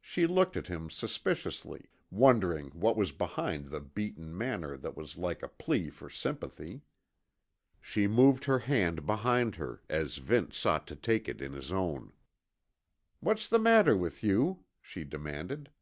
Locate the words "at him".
0.56-0.90